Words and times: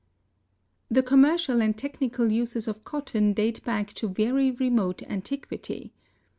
The 0.89 1.03
commercial 1.03 1.61
and 1.61 1.77
technical 1.77 2.31
uses 2.31 2.67
of 2.67 2.83
cotton 2.83 3.33
date 3.33 3.63
back 3.63 3.93
to 3.93 4.07
very 4.09 4.49
remote 4.49 5.03
antiquity. 5.03 5.93